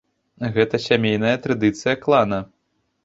Гэта 0.55 0.79
сямейная 0.87 1.35
традыцыя 1.45 1.95
клана. 2.07 2.39